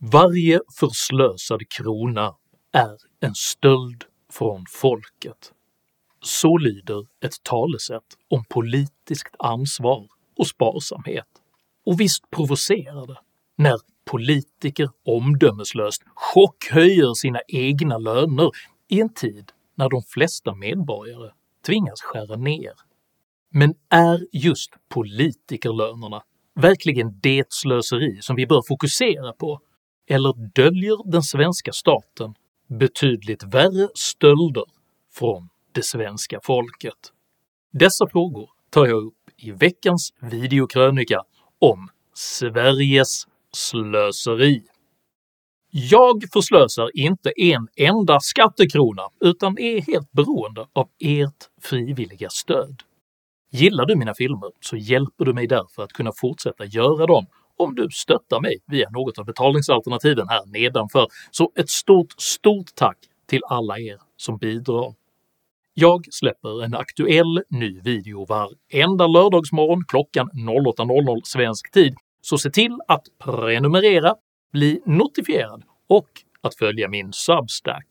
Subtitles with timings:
[0.00, 2.34] Varje förslösad krona
[2.72, 5.52] är en stöld från folket.
[6.22, 11.26] Så lyder ett talesätt om politiskt ansvar och sparsamhet.
[11.86, 13.18] Och visst provocerar det
[13.56, 18.50] när politiker omdömeslöst chockhöjer sina egna löner
[18.88, 21.30] i en tid när de flesta medborgare
[21.66, 22.72] tvingas skära ner.
[23.50, 26.22] Men är just politikerlönerna
[26.54, 29.60] verkligen det slöseri som vi bör fokusera på,
[30.08, 32.34] eller döljer den svenska staten
[32.68, 34.64] betydligt värre stölder
[35.14, 37.12] från det svenska folket?
[37.72, 41.22] Dessa frågor tar jag upp i veckans videokrönika
[41.58, 44.62] om Sveriges slöseri.
[45.70, 52.82] Jag förslösar inte en enda skattekrona utan är helt beroende av ert frivilliga stöd.
[53.50, 57.26] Gillar du mina filmer så hjälper du mig därför att kunna fortsätta göra dem
[57.58, 62.98] om du stöttar mig via något av betalningsalternativen här nedanför, så ett stort, stort tack
[63.26, 64.94] till alla er som bidrar.
[65.74, 72.78] Jag släpper en aktuell ny video varenda lördagsmorgon klockan 08.00 svensk tid, så se till
[72.88, 74.14] att prenumerera,
[74.52, 76.08] bli notifierad och
[76.40, 77.86] att följa min Substack.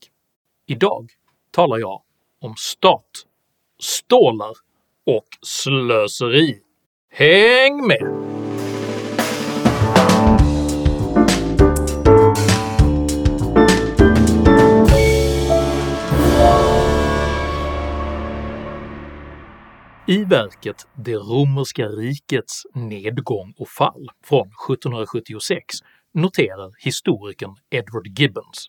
[0.66, 1.10] Idag
[1.50, 2.02] talar jag
[2.40, 3.10] om stat,
[3.78, 4.52] stålar
[5.06, 6.60] och slöseri.
[7.10, 8.37] Häng med!
[20.10, 25.64] I verket “Det romerska rikets nedgång och fall” från 1776
[26.14, 28.66] noterar historikern Edward Gibbons.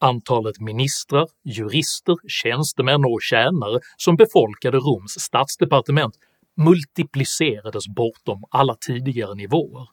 [0.00, 6.14] Antalet ministrar, jurister, tjänstemän och tjänare som befolkade Roms statsdepartement
[6.56, 9.88] multiplicerades bortom alla tidigare nivåer,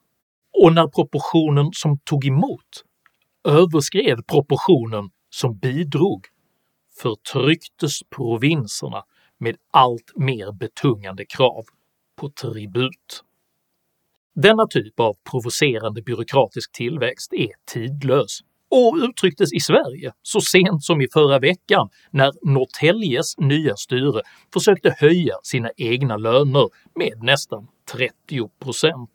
[0.63, 2.83] och när proportionen som tog emot
[3.47, 6.27] överskred proportionen som bidrog
[7.01, 9.03] förtrycktes provinserna
[9.41, 11.63] med allt mer betungande krav
[12.19, 13.23] på tribut.
[14.35, 18.39] Denna typ av provocerande byråkratisk tillväxt är tidlös
[18.71, 24.21] och uttrycktes i Sverige så sent som i förra veckan när Norrtäljes nya styre
[24.53, 29.07] försökte höja sina egna löner med nästan 30%.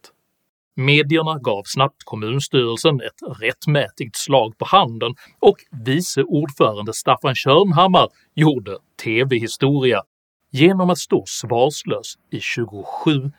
[0.76, 8.78] Medierna gav snabbt kommunstyrelsen ett rättmätigt slag på handen och vice ordförande Staffan Körnhammar gjorde
[9.04, 10.02] TV-historia
[10.50, 13.32] genom att stå svarslös i 27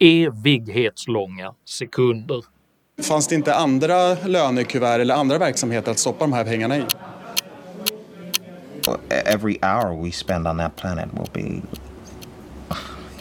[0.00, 2.44] evighetslånga sekunder.
[3.02, 6.84] Fanns det inte andra lönekuvert eller andra verksamheter att stoppa de här pengarna i?
[9.08, 11.62] Every hour we spend on that planet will be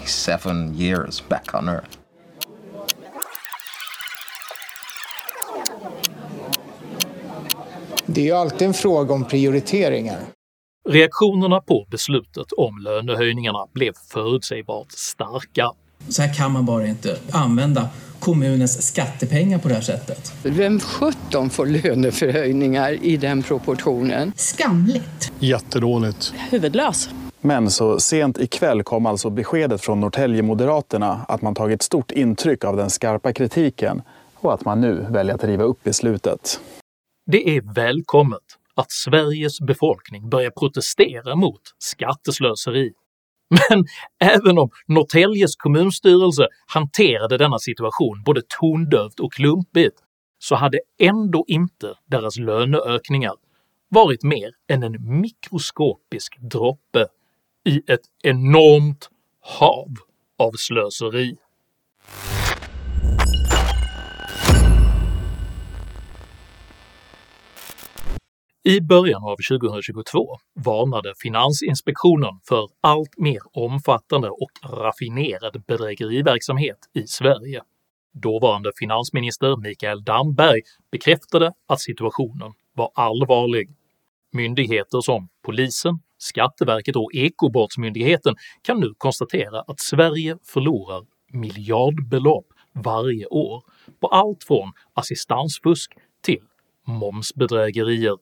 [0.06, 1.98] seven years back on Earth.
[8.06, 10.20] Det är ju alltid en fråga om prioriteringar.
[10.90, 15.72] Reaktionerna på beslutet om lönehöjningarna blev förutsägbart starka.
[16.10, 20.34] Så här kan man bara inte använda kommunens skattepengar på det här sättet.
[20.44, 24.34] Vem sjutton får löneförhöjningar i den proportionen?
[24.36, 25.32] Skamligt.
[25.40, 26.34] Jättedåligt.
[26.52, 27.10] Huvudlös.
[27.42, 32.78] Men så sent ikväll kom alltså beskedet från Norrtälje-moderaterna att man tagit stort intryck av
[32.78, 34.02] den skarpa kritiken
[34.36, 36.60] och att man nu väljer att riva upp beslutet.
[37.26, 42.94] Det är välkommet att Sveriges befolkning börjar protestera mot skatteslöseri.
[43.50, 43.86] Men
[44.20, 49.98] även om Norrtäljes kommunstyrelse hanterade denna situation både tondövt och klumpigt
[50.40, 53.34] så hade ändå inte deras löneökningar
[53.90, 57.08] varit mer än en mikroskopisk droppe
[57.66, 59.10] i ett enormt
[59.42, 59.88] hav
[60.38, 61.38] av slöseri.
[68.64, 77.62] I början av 2022 varnade Finansinspektionen för allt mer omfattande och raffinerad bedrägeriverksamhet i Sverige.
[78.14, 80.62] Dåvarande finansminister Mikael Damberg
[80.92, 83.70] bekräftade att situationen var allvarlig.
[84.34, 93.64] Myndigheter som polisen, Skatteverket och Ekobrottsmyndigheten kan nu konstatera att Sverige förlorar miljardbelopp varje år
[94.00, 96.44] på allt från assistansfusk till
[96.88, 98.18] momsbedrägerier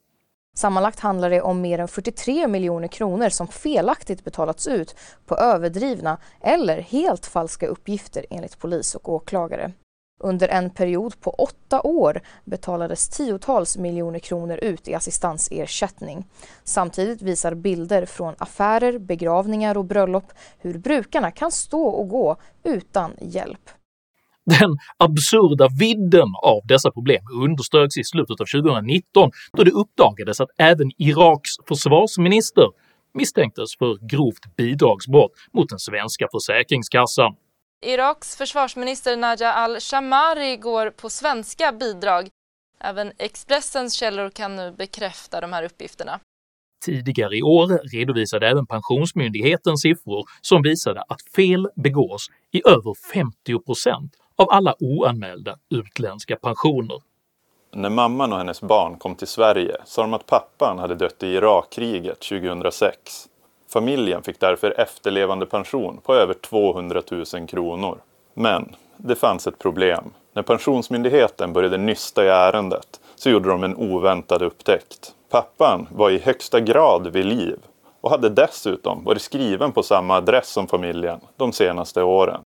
[0.57, 6.17] Sammanlagt handlar det om mer än 43 miljoner kronor som felaktigt betalats ut på överdrivna
[6.41, 9.71] eller helt falska uppgifter enligt polis och åklagare.
[10.21, 16.27] Under en period på åtta år betalades tiotals miljoner kronor ut i assistansersättning.
[16.63, 23.11] Samtidigt visar bilder från affärer, begravningar och bröllop hur brukarna kan stå och gå utan
[23.21, 23.69] hjälp.
[24.45, 30.49] Den absurda vidden av dessa problem underströks i slutet av 2019 då det uppdagades att
[30.57, 32.67] även Iraks försvarsminister
[33.13, 37.35] misstänktes för grovt bidragsbrott mot den svenska försäkringskassan.
[37.85, 42.29] Iraks försvarsminister Naja al-Shamari går på svenska bidrag.
[42.79, 46.19] Även Expressens källor kan nu bekräfta de här uppgifterna.
[46.85, 54.09] Tidigare i år redovisade även Pensionsmyndigheten siffror som visade att fel begås i över 50%
[54.39, 57.01] av alla oanmälda utländska pensioner.
[57.71, 61.27] När mamman och hennes barn kom till Sverige sa de att pappan hade dött i
[61.27, 63.27] Irakkriget 2006.
[63.73, 67.01] Familjen fick därför efterlevandepension på över 200
[67.33, 67.97] 000 kronor.
[68.33, 70.03] Men det fanns ett problem.
[70.33, 75.13] När Pensionsmyndigheten började nysta i ärendet så gjorde de en oväntad upptäckt.
[75.29, 77.59] Pappan var i högsta grad vid liv
[78.01, 82.41] och hade dessutom varit skriven på samma adress som familjen de senaste åren.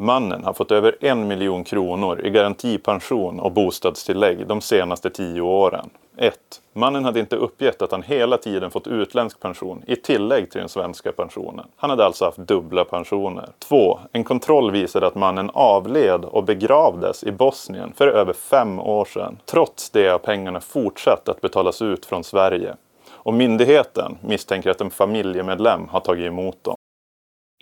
[0.00, 5.90] Mannen har fått över en miljon kronor i garantipension och bostadstillägg de senaste tio åren.
[6.16, 6.34] 1.
[6.72, 10.68] Mannen hade inte uppgett att han hela tiden fått utländsk pension i tillägg till den
[10.68, 11.66] svenska pensionen.
[11.76, 13.48] Han hade alltså haft dubbla pensioner.
[13.58, 13.98] 2.
[14.12, 19.38] En kontroll visade att mannen avled och begravdes i Bosnien för över fem år sedan.
[19.46, 22.74] Trots det har pengarna fortsatt att betalas ut från Sverige.
[23.10, 26.76] Och myndigheten misstänker att en familjemedlem har tagit emot dem.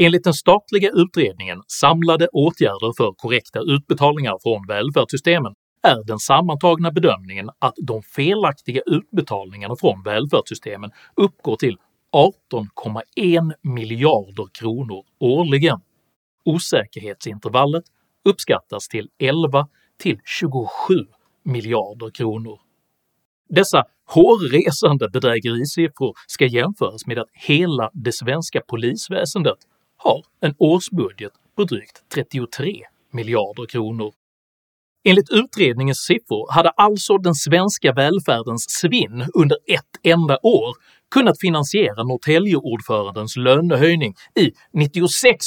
[0.00, 7.50] Enligt den statliga utredningen Samlade åtgärder för korrekta utbetalningar från välfärdssystemen är den sammantagna bedömningen
[7.59, 11.77] att de felaktiga utbetalningarna från välfärdssystemen uppgår till
[12.12, 15.81] 18,1 miljarder kronor årligen.
[16.45, 17.85] Osäkerhetsintervallet
[18.25, 19.69] uppskattas till 11
[20.00, 20.69] till 27
[21.45, 22.61] miljarder kronor.
[23.49, 29.59] Dessa hårresande bedrägerisiffror ska jämföras med att hela det svenska polisväsendet
[29.99, 34.12] har en årsbudget på drygt 33 miljarder kronor.
[35.05, 40.75] Enligt utredningens siffror hade alltså den svenska välfärdens svinn under ett enda år
[41.15, 45.47] kunnat finansiera Norrtäljeordförandens lönehöjning i 96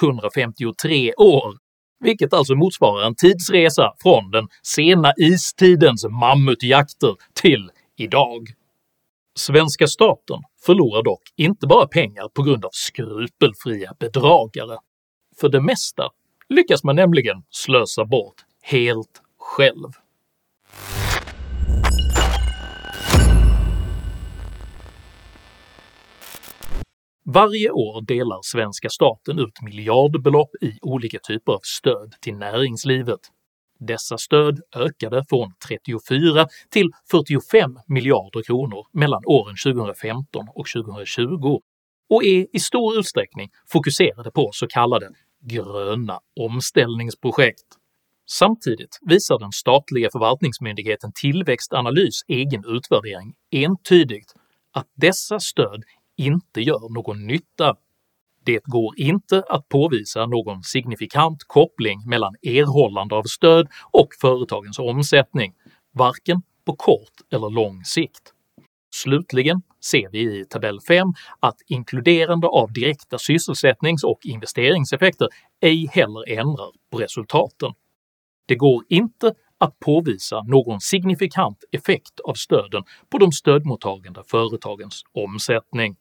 [0.00, 1.56] 153 år,
[2.04, 8.48] vilket alltså motsvarar en tidsresa från den sena istidens mammutjakter till idag.
[9.38, 14.78] Svenska staten förlorar dock inte bara pengar på grund av skrupelfria bedragare.
[15.40, 16.10] För det mesta
[16.48, 19.92] lyckas man nämligen slösa bort helt själv.
[27.24, 33.20] Varje år delar svenska staten ut miljardbelopp i olika typer av stöd till näringslivet.
[33.80, 41.60] Dessa stöd ökade från 34 till 45 miljarder kronor mellan åren 2015 och 2020
[42.10, 45.10] och är i stor utsträckning fokuserade på så kallade
[45.40, 47.66] “gröna omställningsprojekt”.
[48.26, 54.34] Samtidigt visar den statliga förvaltningsmyndigheten Tillväxtanalys egen utvärdering entydigt
[54.72, 55.82] att dessa stöd
[56.16, 57.76] inte gör någon nytta
[58.44, 65.54] det går inte att påvisa någon signifikant koppling mellan erhållande av stöd och företagens omsättning,
[65.92, 68.34] varken på kort eller lång sikt.
[68.94, 71.08] Slutligen ser vi i tabell 5
[71.40, 75.28] att inkluderande av direkta sysselsättnings och investeringseffekter
[75.60, 77.72] ej heller ändrar på resultaten.
[78.46, 85.96] Det går inte att påvisa någon signifikant effekt av stöden på de stödmottagande företagens omsättning.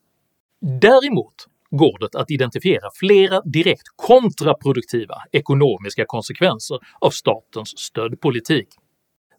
[0.82, 1.36] Däremot
[1.72, 8.68] går det att identifiera flera direkt kontraproduktiva ekonomiska konsekvenser av statens stödpolitik.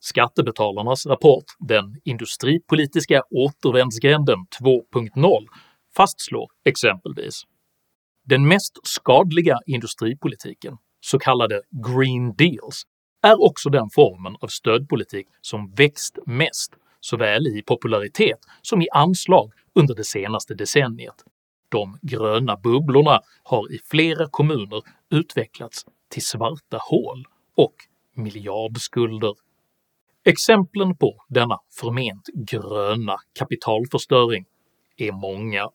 [0.01, 5.47] Skattebetalarnas rapport “Den industripolitiska återvändsgränden 2.0”
[5.97, 7.43] fastslår exempelvis
[8.31, 12.83] den mest skadliga industripolitiken, så kallade “green deals”,
[13.23, 19.53] är också den formen av stödpolitik som växt mest såväl i popularitet som i anslag
[19.75, 21.25] under det senaste decenniet,
[21.71, 27.25] de gröna bubblorna har i flera kommuner utvecklats till svarta hål
[27.57, 27.75] och
[28.17, 29.35] miljardskulder.
[30.25, 34.45] Exemplen på denna förment gröna kapitalförstöring
[34.97, 35.69] är många.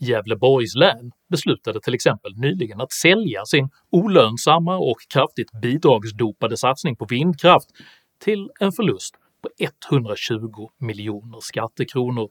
[0.00, 7.04] Gävleborgs län beslutade till exempel nyligen att sälja sin olönsamma och kraftigt bidragsdopade satsning på
[7.04, 7.68] vindkraft
[8.24, 9.48] till en förlust på
[9.88, 12.28] 120 miljoner skattekronor.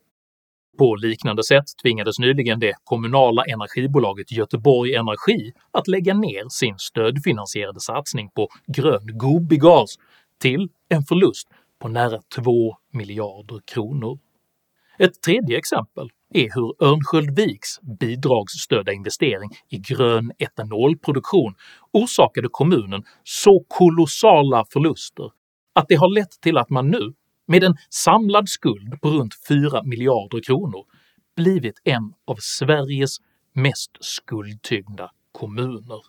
[0.78, 7.80] På liknande sätt tvingades nyligen det kommunala energibolaget Göteborg Energi att lägga ner sin stödfinansierade
[7.80, 9.96] satsning på grön Gobigas
[10.42, 11.48] till en förlust
[11.80, 14.20] på nära 2 miljarder kronor.
[15.00, 21.56] Ett tredje exempel är hur Örnsköldsviks bidragsstödda investering i grön etanolproduktion
[21.92, 25.32] orsakade kommunen så kolossala förluster
[25.76, 27.14] att det har lett till att man nu,
[27.48, 30.86] med en samlad skuld på runt 4 miljarder kronor,
[31.36, 33.18] blivit en av Sveriges
[33.54, 36.02] mest skuldtyngda kommuner.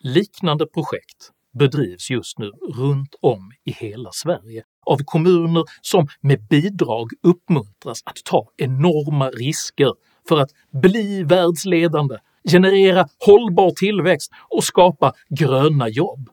[0.00, 7.10] Liknande projekt bedrivs just nu runt om i hela Sverige av kommuner som med bidrag
[7.22, 9.92] uppmuntras att ta enorma risker
[10.28, 10.50] för att
[10.82, 12.18] bli världsledande,
[12.50, 16.28] generera hållbar tillväxt och skapa gröna jobb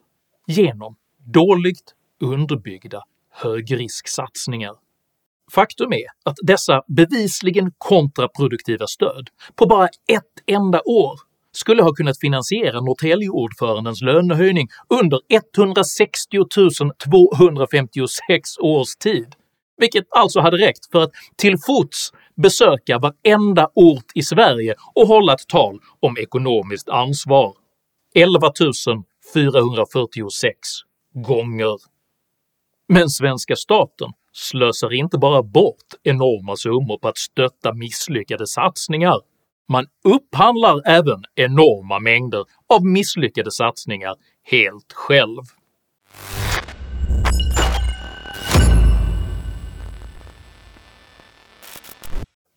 [0.47, 4.75] genom dåligt underbyggda högrisksatsningar.
[5.51, 11.19] Faktum är att dessa bevisligen kontraproduktiva stöd på bara ett enda år
[11.51, 16.37] skulle ha kunnat finansiera Norrtäljeordförandens lönehöjning under 160
[17.03, 19.35] 256 års tid,
[19.77, 22.11] vilket alltså hade räckt för att till fots
[22.41, 27.53] besöka varenda ort i Sverige och hålla ett tal om ekonomiskt ansvar.
[28.15, 28.51] 11
[29.33, 30.57] 446
[31.13, 31.77] gånger.
[32.93, 39.19] Men svenska staten slösar inte bara bort enorma summor på att stötta misslyckade satsningar,
[39.69, 45.41] man upphandlar även enorma mängder av misslyckade satsningar helt själv.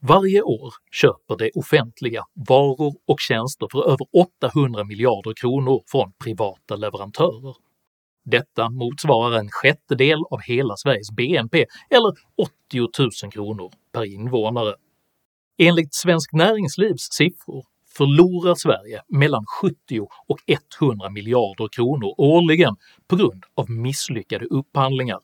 [0.03, 4.07] Varje år köper det offentliga varor och tjänster för över
[4.45, 7.64] 800 miljarder kronor från privata leverantörer.
[8.25, 12.13] Detta motsvarar en sjättedel av hela Sveriges BNP, eller
[12.71, 12.89] 80
[13.23, 14.75] 000 kronor per invånare.
[15.59, 17.65] Enligt Svenskt Näringslivs siffror
[17.97, 20.39] förlorar Sverige mellan 70 och
[20.81, 22.77] 100 miljarder kronor årligen
[23.09, 25.21] på grund av misslyckade upphandlingar,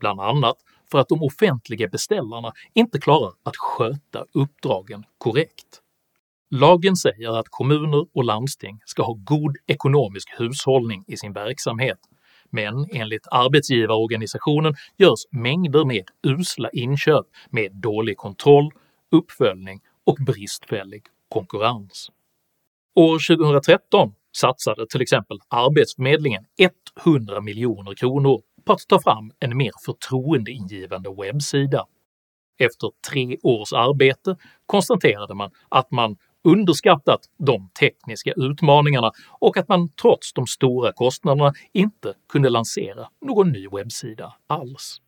[0.00, 0.56] bland annat
[0.90, 5.82] för att de offentliga beställarna inte klarar att sköta uppdragen korrekt.
[6.50, 11.98] Lagen säger att kommuner och landsting ska ha god ekonomisk hushållning i sin verksamhet,
[12.50, 18.70] men enligt arbetsgivarorganisationen görs mängder med usla inköp med dålig kontroll
[19.10, 22.10] uppföljning och bristfällig konkurrens.
[22.94, 26.44] År 2013 satsade till exempel Arbetsförmedlingen
[27.04, 31.86] 100 miljoner kronor på att ta fram en mer förtroendeingivande webbsida.
[32.58, 34.36] Efter tre års arbete
[34.66, 41.52] konstaterade man att man underskattat de tekniska utmaningarna och att man trots de stora kostnaderna
[41.72, 45.00] inte kunde lansera någon ny webbsida alls.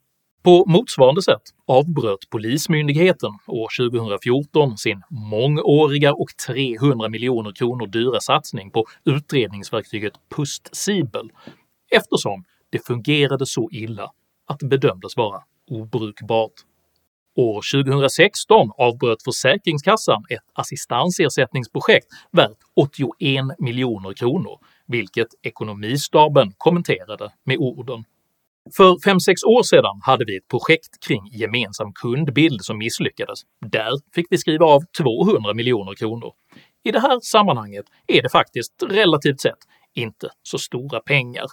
[0.43, 8.71] På motsvarande sätt avbröt Polismyndigheten år 2014 sin mångåriga och 300 miljoner kronor dyra satsning
[8.71, 11.31] på utredningsverktyget PustSibel
[11.91, 14.11] eftersom det fungerade så illa
[14.47, 16.53] att det bedömdes vara obrukbart.
[17.39, 28.05] År 2016 avbröt Försäkringskassan ett assistansersättningsprojekt värt 81 miljoner kronor, vilket Ekonomistaben kommenterade med orden
[28.77, 33.39] för 5-6 år sedan hade vi ett projekt kring gemensam kundbild som misslyckades.
[33.61, 36.33] Där fick vi skriva av 200 miljoner kronor.
[36.85, 39.59] I det här sammanhanget är det faktiskt relativt sett
[39.95, 41.47] inte så stora pengar.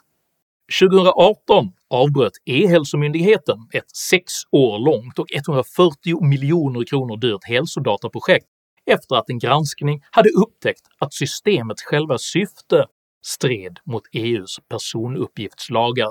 [0.79, 8.47] 2018 avbröt E-hälsomyndigheten ett 6 år långt och 140 miljoner kronor dyrt hälsodataprojekt
[8.85, 12.85] efter att en granskning hade upptäckt att systemets själva syfte
[13.25, 16.09] stred mot EUs personuppgiftslagar.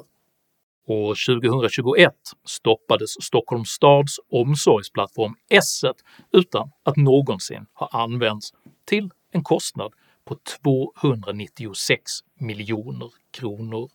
[0.87, 2.13] År 2021
[2.45, 5.97] stoppades Stockholms stads omsorgsplattform Esset
[6.33, 8.51] utan att någonsin ha använts
[8.85, 9.93] till en kostnad
[10.25, 12.03] på 296
[12.41, 13.91] miljoner kronor.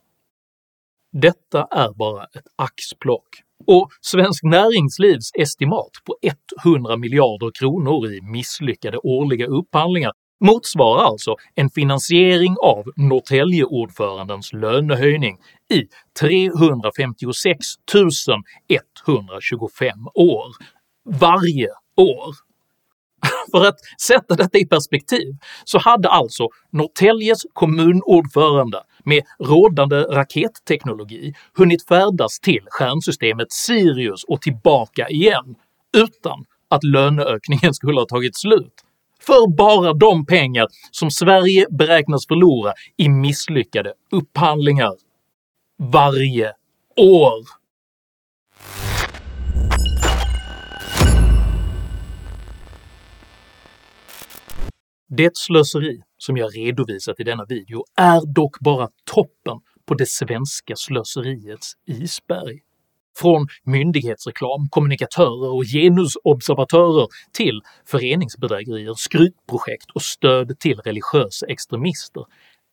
[1.12, 3.28] Detta är bara ett axplock,
[3.68, 6.16] och Svensk Näringslivs estimat på
[6.66, 15.38] 100 miljarder kronor i misslyckade årliga upphandlingar motsvarar alltså en finansiering av Norrtäljeordförandens lönehöjning
[15.74, 15.84] i
[16.20, 17.58] 356
[19.08, 20.46] 125 år.
[21.06, 22.49] Varje år!
[23.52, 31.88] För att sätta detta i perspektiv så hade alltså Norrtäljes kommunordförande med rådande raketteknologi hunnit
[31.88, 35.56] färdas till stjärnsystemet Sirius och tillbaka igen
[35.98, 38.74] utan att löneökningen skulle ha tagit slut
[39.22, 44.94] för bara de pengar som Sverige beräknas förlora i misslyckade upphandlingar.
[45.78, 46.54] Varje
[46.98, 47.59] år!
[55.12, 60.76] Det slöseri som jag redovisat i denna video är dock bara toppen på det svenska
[60.76, 62.60] slöseriets isberg.
[63.18, 72.26] Från myndighetsreklam, kommunikatörer och genusobservatörer till föreningsbedrägerier, skrytprojekt och stöd till religiösa extremister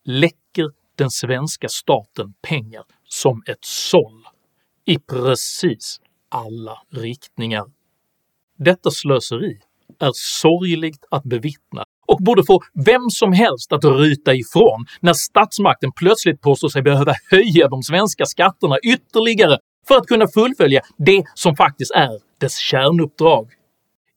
[0.05, 4.25] läcker den svenska staten pengar som ett såll
[4.85, 7.65] i precis alla riktningar.
[8.59, 9.61] Detta slöseri
[9.99, 15.93] är sorgligt att bevittna och borde få vem som helst att ryta ifrån när statsmakten
[15.93, 19.59] plötsligt påstår sig behöva höja de svenska skatterna ytterligare
[19.89, 22.11] för att kunna fullfölja det som faktiskt är
[22.41, 23.49] dess kärnuppdrag.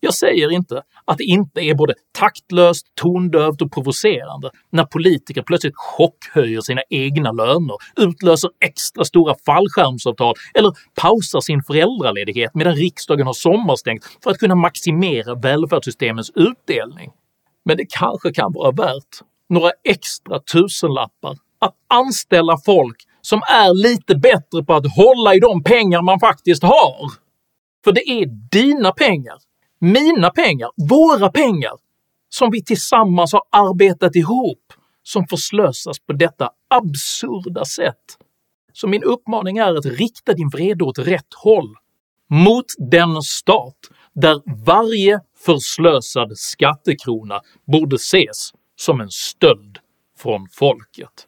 [0.01, 5.75] Jag säger inte att det inte är både taktlöst, tondövt och provocerande när politiker plötsligt
[5.75, 13.34] chockhöjer sina egna löner, utlöser extra stora fallskärmsavtal eller pausar sin föräldraledighet medan riksdagen har
[13.34, 17.12] sommarstängt för att kunna maximera välfärdssystemens utdelning.
[17.69, 24.15] Men det kanske kan vara värt några extra tusenlappar att anställa folk som är lite
[24.15, 27.11] bättre på att hålla i de pengar man faktiskt har.
[27.83, 29.38] För det är dina pengar,
[29.79, 31.71] mina pengar, våra pengar
[32.29, 34.73] som vi tillsammans har arbetat ihop
[35.03, 38.17] som förslösas på detta absurda sätt.
[38.73, 41.75] Så min uppmaning är att rikta din vrede åt rätt håll,
[42.29, 43.77] mot den stat
[44.21, 49.77] där varje förslösad skattekrona borde ses som en stöld
[50.17, 51.27] från folket.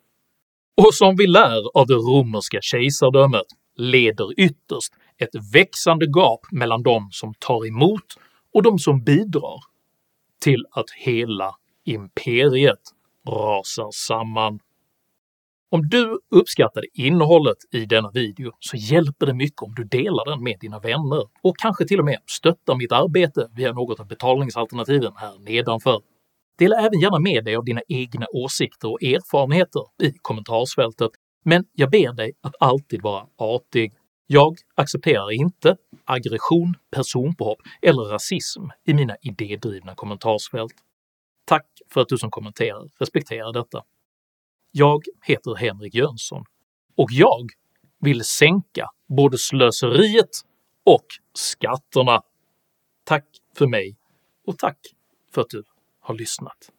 [0.77, 3.45] Och som vi lär av det romerska kejsardömet
[3.77, 8.17] leder ytterst ett växande gap mellan de som tar emot
[8.53, 9.59] och de som bidrar
[10.39, 11.55] till att hela
[11.85, 12.81] imperiet
[13.27, 14.59] rasar samman.
[15.73, 20.43] Om du uppskattade innehållet i denna video så hjälper det mycket om du delar den
[20.43, 25.13] med dina vänner och kanske till och med stöttar mitt arbete via något av betalningsalternativen
[25.15, 26.01] här nedanför.
[26.57, 31.11] Dela även gärna med dig av dina egna åsikter och erfarenheter i kommentarsfältet,
[31.43, 33.93] men jag ber dig att alltid vara artig.
[34.27, 35.75] Jag accepterar inte
[36.05, 40.73] aggression, personpåhopp eller rasism i mina idédrivna kommentarsfält.
[41.45, 43.83] Tack för att du som kommenterar respekterar detta.
[44.71, 46.43] Jag heter Henrik Jönsson
[46.95, 47.47] och jag
[47.99, 50.29] vill sänka både slöseriet
[50.83, 52.21] och skatterna.
[53.03, 53.25] Tack
[53.57, 53.97] för mig
[54.47, 54.77] och tack
[55.33, 55.63] för att du
[55.99, 56.71] har lyssnat.